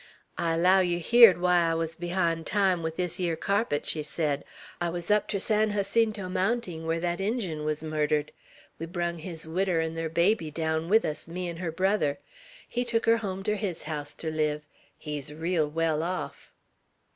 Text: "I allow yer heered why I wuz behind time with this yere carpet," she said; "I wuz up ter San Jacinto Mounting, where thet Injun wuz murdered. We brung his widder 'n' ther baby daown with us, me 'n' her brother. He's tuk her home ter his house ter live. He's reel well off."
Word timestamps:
"I 0.35 0.55
allow 0.55 0.79
yer 0.79 0.97
heered 0.97 1.37
why 1.39 1.57
I 1.59 1.75
wuz 1.75 1.89
behind 1.95 2.47
time 2.47 2.81
with 2.81 2.95
this 2.95 3.19
yere 3.19 3.35
carpet," 3.35 3.85
she 3.85 4.01
said; 4.01 4.43
"I 4.81 4.89
wuz 4.89 5.11
up 5.11 5.27
ter 5.27 5.37
San 5.37 5.73
Jacinto 5.73 6.27
Mounting, 6.27 6.87
where 6.87 6.99
thet 6.99 7.21
Injun 7.21 7.63
wuz 7.65 7.83
murdered. 7.83 8.31
We 8.79 8.87
brung 8.87 9.19
his 9.19 9.47
widder 9.47 9.79
'n' 9.79 9.93
ther 9.95 10.09
baby 10.09 10.51
daown 10.51 10.87
with 10.89 11.05
us, 11.05 11.27
me 11.27 11.47
'n' 11.49 11.57
her 11.57 11.71
brother. 11.71 12.17
He's 12.67 12.87
tuk 12.87 13.05
her 13.05 13.17
home 13.17 13.43
ter 13.43 13.53
his 13.53 13.83
house 13.83 14.15
ter 14.15 14.31
live. 14.31 14.65
He's 14.97 15.31
reel 15.31 15.69
well 15.69 16.01
off." 16.01 16.51